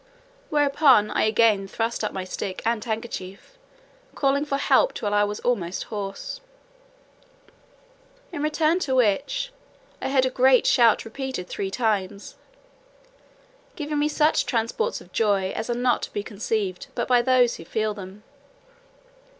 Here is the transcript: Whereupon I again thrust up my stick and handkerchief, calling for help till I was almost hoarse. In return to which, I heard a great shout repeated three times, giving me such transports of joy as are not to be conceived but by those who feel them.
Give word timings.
Whereupon 0.49 1.11
I 1.11 1.25
again 1.25 1.67
thrust 1.67 2.03
up 2.03 2.11
my 2.11 2.23
stick 2.23 2.63
and 2.65 2.83
handkerchief, 2.83 3.59
calling 4.15 4.45
for 4.45 4.57
help 4.57 4.95
till 4.95 5.13
I 5.13 5.23
was 5.23 5.39
almost 5.41 5.83
hoarse. 5.93 6.41
In 8.31 8.41
return 8.41 8.79
to 8.79 8.95
which, 8.95 9.51
I 10.01 10.09
heard 10.09 10.25
a 10.25 10.31
great 10.31 10.65
shout 10.65 11.05
repeated 11.05 11.47
three 11.47 11.69
times, 11.69 12.35
giving 13.75 13.99
me 13.99 14.07
such 14.07 14.47
transports 14.47 15.01
of 15.01 15.11
joy 15.11 15.51
as 15.51 15.69
are 15.69 15.75
not 15.75 16.01
to 16.01 16.13
be 16.13 16.23
conceived 16.23 16.87
but 16.95 17.07
by 17.07 17.21
those 17.21 17.57
who 17.57 17.63
feel 17.63 17.93
them. 17.93 18.23